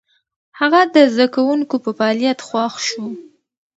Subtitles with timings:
[0.59, 3.05] هغه د زده کوونکو په فعاليت خوښ شو.